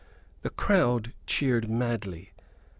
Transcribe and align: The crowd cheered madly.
The 0.41 0.49
crowd 0.49 1.13
cheered 1.27 1.69
madly. 1.69 2.33